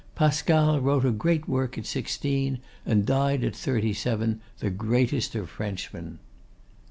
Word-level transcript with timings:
Pascal 0.15 0.79
wrote 0.81 1.05
a 1.05 1.11
great 1.11 1.47
work 1.47 1.77
at 1.77 1.85
sixteen, 1.85 2.57
and 2.87 3.05
died 3.05 3.43
at 3.43 3.55
thirty 3.55 3.93
seven, 3.93 4.41
the 4.57 4.71
greatest 4.71 5.35
of 5.35 5.47
Frenchmen. 5.47 6.17